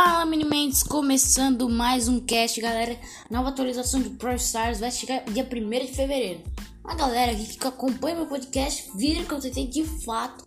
[0.00, 2.96] Fala Minimentes, começando mais um cast, galera.
[3.28, 6.40] Nova atualização de Pro Stars vai chegar dia 1 de fevereiro.
[6.84, 10.46] A galera que acompanha meu podcast viram que eu tentei de fato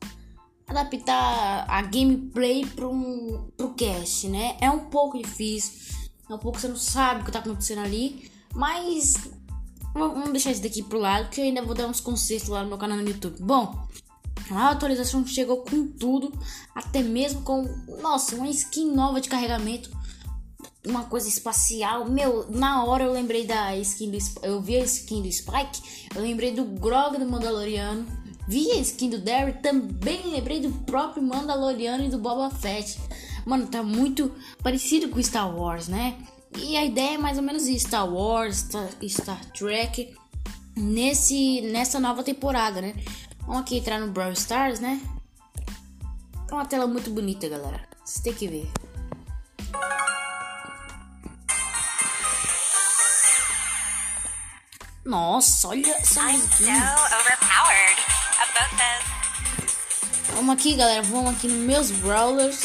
[0.66, 4.56] adaptar a gameplay para um, pro cast, né?
[4.62, 5.98] É um pouco difícil,
[6.30, 9.16] é um pouco você não sabe o que tá acontecendo ali, mas
[9.94, 12.70] vamos deixar isso daqui pro lado que eu ainda vou dar uns conselhos lá no
[12.70, 13.36] meu canal no YouTube.
[13.42, 13.86] Bom,
[14.54, 16.32] a atualização chegou com tudo,
[16.76, 17.64] até mesmo com,
[18.02, 19.90] nossa, uma skin nova de carregamento,
[20.86, 22.10] uma coisa espacial.
[22.10, 26.22] Meu, na hora eu lembrei da skin do eu vi a skin do Spike, eu
[26.22, 28.06] lembrei do Grog do Mandaloriano,
[28.48, 33.00] vi a skin do Derry, também lembrei do próprio Mandaloriano e do Boba Fett.
[33.46, 34.32] Mano, tá muito
[34.62, 36.18] parecido com Star Wars, né?
[36.58, 40.14] E a ideia é mais ou menos Star Wars, Star, Star Trek
[40.76, 42.94] nesse nessa nova temporada, né?
[43.52, 45.02] Vamos aqui entrar no Brawl Stars, né?
[46.50, 47.86] É uma tela muito bonita, galera.
[48.02, 48.72] Vocês têm que ver.
[55.04, 56.96] Nossa, olha essa musiquinha.
[60.34, 61.02] Vamos aqui, galera.
[61.02, 62.62] Vamos aqui nos meus Brawlers.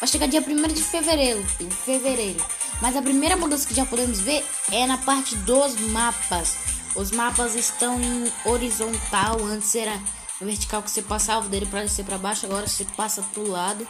[0.00, 1.44] Vai chegar dia 1 de fevereiro.
[1.84, 2.44] fevereiro.
[2.82, 6.56] Mas a primeira mudança que já podemos ver é na parte dos mapas.
[6.96, 9.38] Os mapas estão em horizontal.
[9.44, 9.96] Antes era
[10.40, 12.46] vertical que você passava dele para descer para baixo.
[12.46, 13.86] Agora você passa pro lado.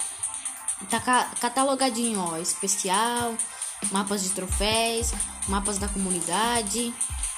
[0.90, 1.00] Tá
[1.40, 2.36] catalogadinho, ó.
[2.36, 3.34] Especial,
[3.90, 5.12] mapas de troféus,
[5.48, 6.94] mapas da comunidade,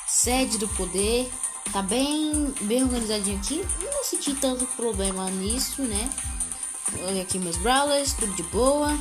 [0.07, 1.31] sede do poder.
[1.73, 3.67] Tá bem, bem organizadinho aqui.
[3.83, 6.11] Não senti tanto problema nisso, né?
[7.05, 8.97] Olha aqui meus brawlers, tudo de boa.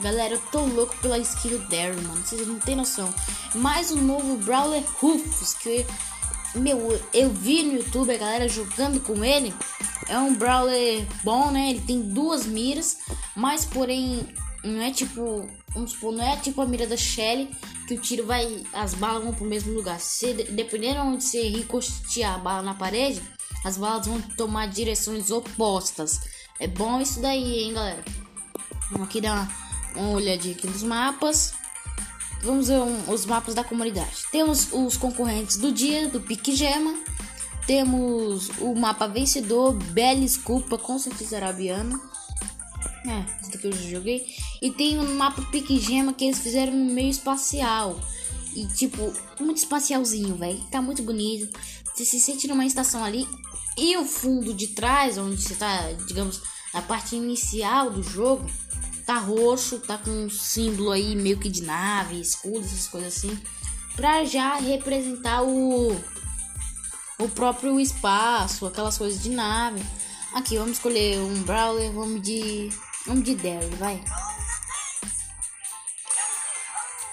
[0.00, 2.26] Galera, eu tô louco pela skin do Daryl, mano.
[2.26, 3.14] Vocês não tem noção.
[3.54, 5.54] Mais um novo Brawler Rufus.
[5.54, 5.86] Que,
[6.54, 9.54] meu, eu vi no YouTube a galera jogando com ele.
[10.08, 11.70] É um Brawler bom, né?
[11.70, 12.98] Ele tem duas miras.
[13.34, 14.26] Mas, porém,
[14.62, 15.48] não é tipo.
[15.72, 17.50] Vamos supor, não é tipo a mira da Shelly.
[17.88, 18.64] Que o tiro vai.
[18.72, 19.98] As balas vão pro mesmo lugar.
[20.00, 23.22] Se, dependendo de onde você ricochetear a bala na parede,
[23.64, 26.20] as balas vão tomar direções opostas.
[26.60, 28.04] É bom isso daí, hein, galera?
[28.90, 29.64] Vamos aqui dar uma
[29.96, 31.54] uma olhadinha aqui nos mapas.
[32.44, 34.26] Vamos ver um, os mapas da comunidade.
[34.30, 36.94] Temos os concorrentes do dia, do Pique Gema.
[37.66, 41.98] Temos o mapa vencedor, Bela Culpa, com certeza arabiano.
[43.06, 44.26] É, esse daqui eu já joguei.
[44.60, 47.98] E tem um mapa Pique Gema que eles fizeram no meio espacial.
[48.54, 49.10] E tipo,
[49.40, 50.60] muito espacialzinho, velho.
[50.70, 51.58] Tá muito bonito.
[51.94, 53.26] Você se sente numa estação ali.
[53.78, 56.42] E o fundo de trás, onde você tá, digamos,
[56.74, 58.44] na parte inicial do jogo
[59.06, 63.38] tá roxo, tá com um símbolo aí meio que de nave, escudo, essas coisas assim,
[63.94, 65.94] pra já representar o
[67.18, 69.80] o próprio espaço, aquelas coisas de nave.
[70.34, 72.70] Aqui vamos escolher um brawler, vamos de
[73.06, 74.02] vamos de Derry, vai.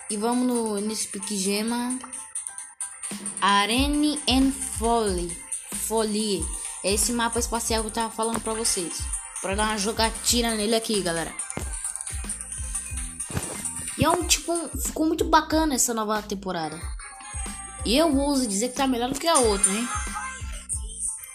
[0.09, 1.97] E vamos no nesse pique gema
[3.39, 5.35] Arene and Folly.
[5.87, 6.45] Folie.
[6.83, 9.01] É esse mapa espacial que eu tava falando pra vocês.
[9.41, 11.33] Pra dar uma jogatina nele aqui, galera.
[14.01, 16.75] E é um tipo, ficou muito bacana essa nova temporada.
[17.85, 19.87] E eu ouso dizer que tá melhor do que a outra, hein?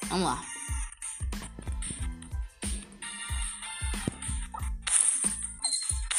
[0.08, 0.42] Vamos lá.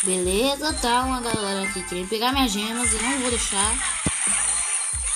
[0.03, 3.73] Beleza, tá uma galera aqui querendo pegar minhas gemas e não vou deixar.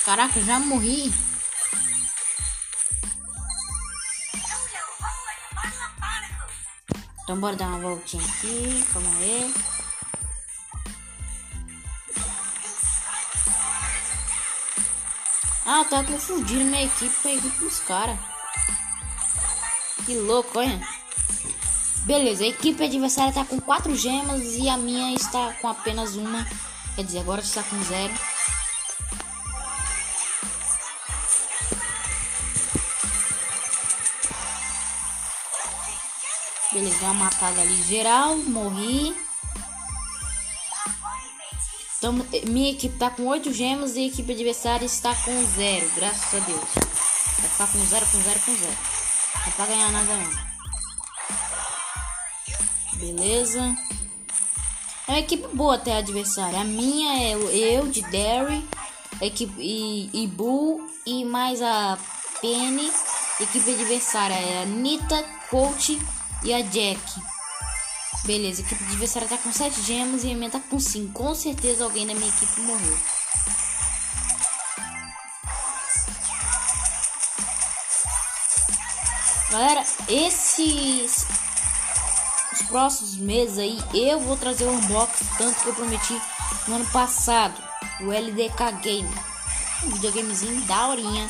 [0.04, 1.10] Caraca, já morri.
[7.22, 9.81] Então bora dar uma voltinha aqui, calma aí.
[15.64, 18.18] Ah, tá confundindo minha equipe com a equipe dos caras.
[20.04, 20.80] Que louco, olha.
[22.04, 26.44] Beleza, a equipe adversária tá com quatro gemas e a minha está com apenas uma.
[26.96, 28.12] Quer dizer, agora está com zero.
[36.72, 39.14] Beleza, uma matada ali geral, morri.
[42.02, 42.14] Então,
[42.48, 45.88] minha equipe tá com 8 gemas e a equipe adversária está com 0.
[45.94, 46.68] Graças a Deus.
[47.38, 48.72] Vai ficar com 0, com 0, com 0.
[49.36, 50.30] Não é pra ganhar nada não.
[52.98, 53.76] Beleza.
[55.06, 56.58] É uma equipe boa até a adversária.
[56.58, 57.36] A minha é
[57.78, 58.68] eu de Derry,
[59.20, 61.96] equipe e, e Bull e mais a
[62.40, 62.90] Penny.
[63.38, 65.96] Equipe adversária é a Nita, Coach
[66.42, 67.31] e a Jack.
[68.24, 71.12] Beleza, a equipe adversária tá com 7 gemas e a minha tá com 5.
[71.12, 72.98] Com certeza alguém da minha equipe morreu.
[79.50, 81.04] Galera, esse
[82.52, 86.18] os próximos meses aí eu vou trazer o unboxing, tanto que eu prometi
[86.68, 87.60] no ano passado,
[88.00, 89.10] o LDK Game.
[89.84, 91.28] Um videogamezinho da horinha.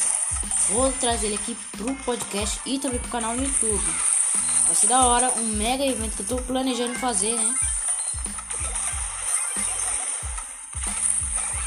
[0.68, 4.11] Vou trazer ele aqui pro podcast e também pro canal no YouTube.
[4.72, 7.54] Vai ser da hora, um mega evento que eu tô planejando fazer, né?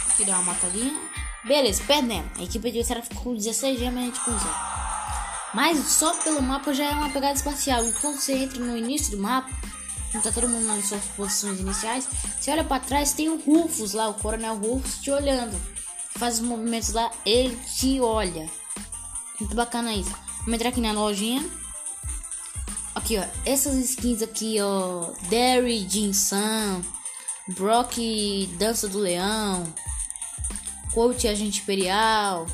[0.09, 0.99] Aqui dá uma matadinha.
[1.43, 2.31] Beleza, perdemos.
[2.35, 4.55] A equipe adversária ficou com 16 gemas, a gente consegue.
[5.53, 7.85] Mas só pelo mapa já é uma pegada espacial.
[7.85, 9.51] E quando você entra no início do mapa,
[10.11, 12.07] não tá todo mundo nas suas posições iniciais,
[12.41, 15.55] você olha para trás, tem o Rufus lá, o Coronel Rufus te olhando.
[16.17, 18.49] Faz os movimentos lá, ele te olha.
[19.39, 20.09] Muito bacana isso.
[20.39, 21.64] Vamos entrar aqui na lojinha.
[23.05, 23.25] Aqui, ó.
[23.45, 25.11] Essas skins aqui, ó.
[25.29, 26.81] Derry, Jinsan,
[27.49, 27.99] Brock,
[28.57, 29.71] Dança do Leão,
[30.91, 32.47] Coach Agente Imperial,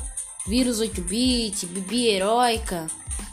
[0.46, 2.86] Vírus 8-bit, Bibi Heróica,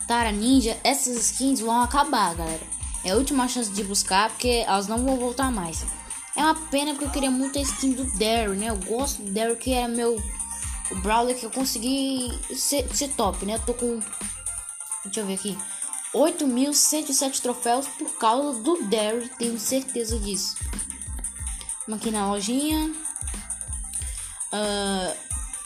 [0.08, 2.64] Tara Ninja, essas skins vão acabar, galera.
[3.04, 5.86] É a última chance de buscar porque elas não vão voltar mais.
[6.38, 8.70] É uma pena porque eu queria muito a skin do Daryl, né?
[8.70, 10.16] Eu gosto do Daryl que era meu
[10.90, 13.56] o Brawler que eu consegui ser, ser top, né?
[13.56, 14.00] Eu tô com.
[15.04, 15.58] Deixa eu ver aqui.
[16.14, 20.58] 8.107 troféus por causa do Daryl, tenho certeza disso.
[21.88, 22.92] Vamos aqui na lojinha.
[24.52, 25.16] Uh,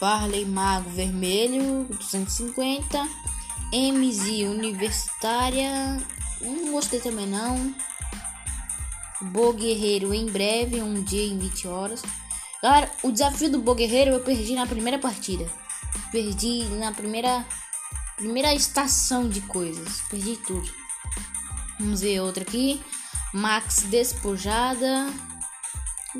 [0.00, 3.08] Barley Mago Vermelho, 250.
[3.72, 6.00] MZ Universitária,
[6.40, 7.74] não gostei também não.
[9.20, 12.02] Bo Guerreiro em breve, um dia em 20 horas.
[12.62, 15.46] Galera, o desafio do Bo Guerreiro eu perdi na primeira partida.
[16.12, 17.44] Perdi na primeira
[18.16, 20.00] primeira estação de coisas.
[20.10, 20.70] Perdi tudo.
[21.78, 22.80] Vamos ver outra aqui.
[23.32, 25.12] Max Despojada.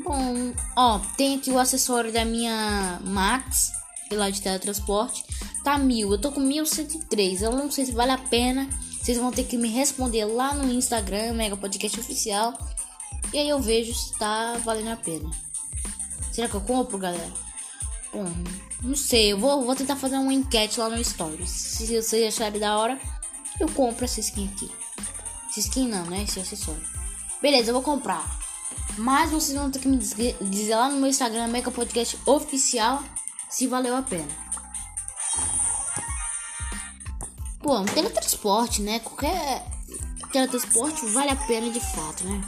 [0.03, 3.71] Bom, ó, tem aqui o acessório da minha Max,
[4.11, 5.23] lá de teletransporte.
[5.63, 7.41] Tá mil, eu tô com 1103.
[7.41, 8.67] Eu não sei se vale a pena.
[9.01, 12.57] Vocês vão ter que me responder lá no Instagram, Mega Podcast Oficial.
[13.31, 15.29] E aí eu vejo se tá valendo a pena.
[16.31, 17.31] Será que eu compro, galera?
[18.11, 18.25] Bom,
[18.85, 19.33] não sei.
[19.33, 21.49] Eu vou, vou tentar fazer uma enquete lá no Stories.
[21.49, 22.99] Se vocês acharem da hora,
[23.59, 24.71] eu compro essa skin aqui.
[25.49, 26.23] Essa skin não, né?
[26.23, 26.81] Esse acessório.
[27.41, 28.23] Beleza, eu vou comprar.
[28.97, 33.03] Mas vocês vão ter que me dizer lá no meu Instagram, Mega Podcast Oficial,
[33.49, 34.45] se valeu a pena.
[37.61, 38.99] Pô, um teletransporte, né?
[38.99, 39.65] Qualquer
[40.31, 42.41] teletransporte vale a pena de fato, né?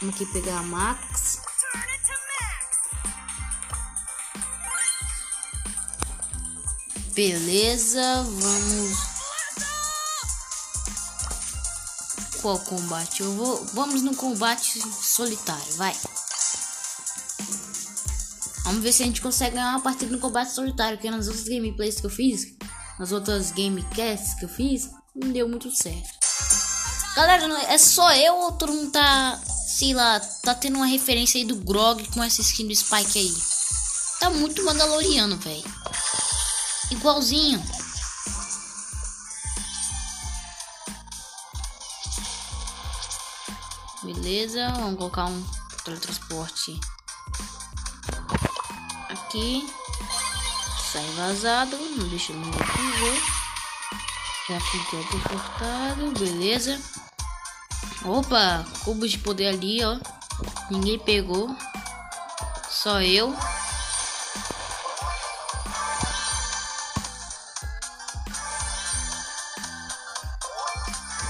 [0.00, 1.33] Vamos aqui pegar a Max.
[7.14, 9.14] Beleza, vamos
[12.44, 13.22] qual combate?
[13.22, 13.64] Eu vou.
[13.72, 15.96] Vamos no combate solitário, vai.
[18.64, 21.48] Vamos ver se a gente consegue ganhar uma partida no combate solitário, porque nas outras
[21.48, 22.54] gameplays que eu fiz,
[22.98, 26.18] nas outras gamecasts que eu fiz, não deu muito certo.
[27.16, 31.46] Galera, é só eu ou todo mundo tá, sei lá, tá tendo uma referência aí
[31.46, 33.34] do Grog com essa skin do Spike aí?
[34.20, 35.73] Tá muito mandaloriano, velho.
[36.94, 37.60] Igualzinho.
[44.04, 45.44] Beleza, vamos colocar um
[45.84, 46.78] teletransporte
[49.08, 49.68] aqui.
[50.92, 53.22] Sai vazado, não deixa ninguém ver.
[54.48, 56.80] Já fica transportado, beleza.
[58.04, 59.98] Opa, cubo de poder ali, ó.
[60.70, 61.48] Ninguém pegou.
[62.70, 63.34] Só eu.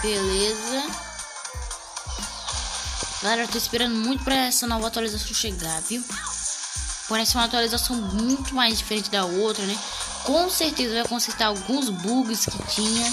[0.04, 0.82] Beleza.
[3.22, 6.04] Galera, eu tô esperando muito pra essa nova atualização chegar, viu?
[7.08, 9.74] Parece uma atualização muito mais diferente da outra, né?
[10.24, 13.12] Com certeza vai consertar alguns bugs que tinha.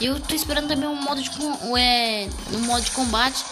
[0.00, 1.30] Eu tô esperando também um modo de
[1.76, 3.44] é, um modo de combate,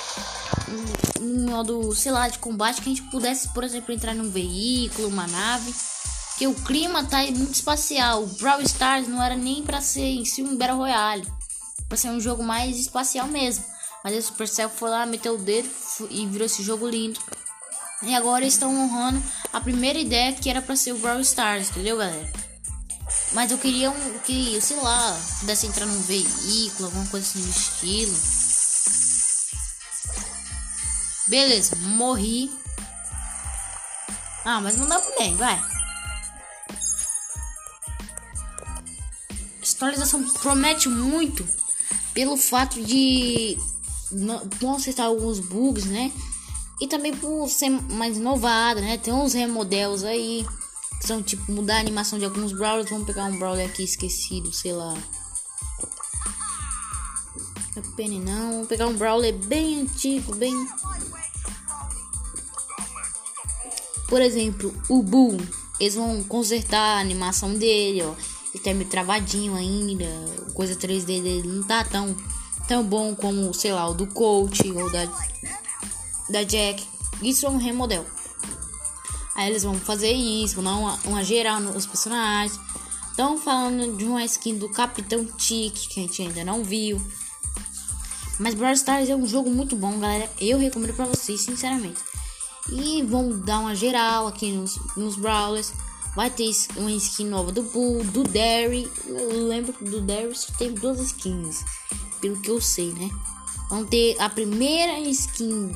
[1.21, 5.09] um modo, sei lá, de combate que a gente pudesse, por exemplo, entrar num veículo,
[5.09, 5.75] uma nave.
[6.37, 8.23] Porque o clima tá muito espacial.
[8.23, 11.27] O Brawl Stars não era nem para ser em si um Battle Royale
[11.89, 13.65] pra ser um jogo mais espacial mesmo.
[14.05, 15.67] Mas a Supercell foi lá, meteu o dedo
[16.11, 17.19] e virou esse jogo lindo.
[18.03, 21.97] E agora estão honrando a primeira ideia que era para ser o Brawl Stars, entendeu,
[21.97, 22.31] galera?
[23.33, 27.49] Mas eu queria um que, sei lá, pudesse entrar num veículo, alguma coisa assim do
[27.49, 28.17] estilo.
[31.29, 32.53] Beleza, morri.
[34.45, 35.76] Ah, mas não dá bem, vai.
[39.77, 41.47] Atualização promete muito
[42.15, 43.59] pelo fato de
[44.61, 46.11] consertar alguns bugs, né?
[46.81, 48.99] E também por ser mais inovado, né?
[48.99, 50.47] Tem uns remodelos aí.
[51.01, 52.91] são tipo mudar a animação de alguns brawlers.
[52.91, 54.95] Vamos pegar um brawler aqui esquecido, sei lá.
[57.77, 60.55] É Penny não, vamos pegar um brawler bem antigo, bem.
[64.09, 65.39] Por exemplo, o Bull.
[65.79, 68.36] Eles vão consertar a animação dele, ó.
[68.67, 70.05] Tá meio travadinho ainda.
[70.53, 72.17] Coisa 3D dele não tá tão,
[72.67, 75.09] tão bom como, sei lá, o do Coach ou da,
[76.29, 76.83] da Jack.
[77.23, 78.05] Isso é um remodel.
[79.37, 82.59] Aí eles vão fazer isso, vão dar uma, uma geral nos personagens.
[83.09, 87.01] Estão falando de uma skin do Capitão Tic, que a gente ainda não viu.
[88.41, 90.29] Mas Brawl Stars é um jogo muito bom, galera.
[90.41, 92.01] Eu recomendo pra vocês, sinceramente.
[92.73, 95.73] E vão dar uma geral aqui nos, nos Brawlers.
[96.17, 98.91] Vai ter uma skin nova do Bull, do Derry.
[99.07, 101.63] Lembro que do Derry só tem duas skins,
[102.23, 103.11] pelo que eu sei, né?
[103.69, 105.73] Vão ter a primeira skin,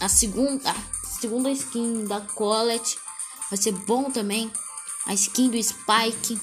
[0.00, 0.74] a segunda, a
[1.06, 2.98] segunda skin da Colette.
[3.50, 4.50] Vai ser bom também.
[5.06, 6.34] A skin do Spike.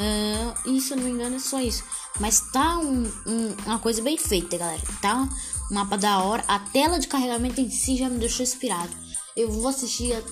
[0.00, 1.84] Uh, e se eu não me engano é só isso.
[2.18, 4.82] Mas tá um, um, uma coisa bem feita, galera.
[5.00, 5.28] Tá
[5.70, 6.44] um mapa da hora.
[6.48, 8.90] A tela de carregamento em si já me deixou inspirado.
[9.38, 10.22] Eu vou assistir a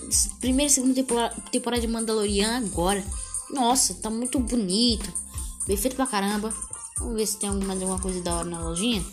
[0.41, 3.05] primeira e segunda temporada, temporada de Mandalorian agora.
[3.51, 5.13] Nossa, tá muito bonito.
[5.65, 6.53] Bem feito pra caramba.
[6.99, 9.07] Vamos ver se tem mais alguma coisa da hora na lojinha.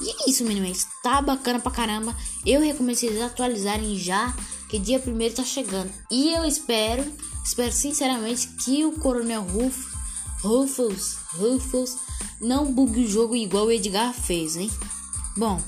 [0.00, 0.86] E é isso, meninos.
[1.02, 2.16] Tá bacana pra caramba.
[2.46, 4.34] Eu recomendo vocês atualizarem já.
[4.70, 5.92] Que dia primeiro tá chegando.
[6.10, 7.04] E eu espero,
[7.44, 9.92] espero sinceramente que o Coronel Rufus,
[10.40, 11.96] Rufus, Rufus
[12.40, 14.70] não bugue o jogo igual o Edgar fez, hein?
[15.36, 15.60] Bom,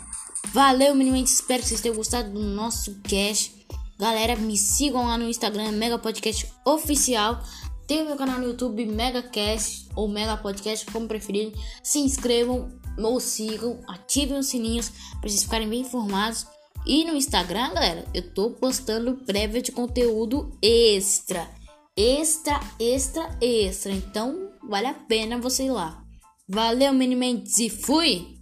[0.52, 1.32] Valeu, meninos.
[1.32, 3.54] Espero que vocês tenham gostado do nosso cast.
[3.98, 7.42] Galera, me sigam lá no Instagram, Mega Podcast Oficial.
[7.86, 11.54] Tem o meu canal no YouTube, MegaCast ou Mega Podcast, como preferirem.
[11.82, 12.68] Se inscrevam
[12.98, 14.90] ou sigam, ativem os sininhos
[15.20, 16.46] para vocês ficarem bem informados.
[16.84, 21.48] E no Instagram, galera, eu tô postando prévia de conteúdo extra.
[21.96, 23.92] Extra, extra, extra.
[23.92, 26.04] Então, vale a pena você ir lá.
[26.46, 28.41] Valeu, meninos, e fui!